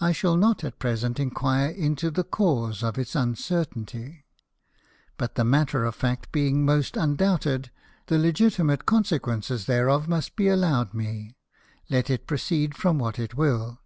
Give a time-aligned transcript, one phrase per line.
[0.00, 4.24] I shall not at present inquire into the Cause of its uncertainty,
[5.18, 7.70] but the Matter of Fact being most undoubted,
[8.06, 11.36] the Legitimate Consequences thereof must be allow'd me,
[11.90, 13.78] let it proceed from what it will.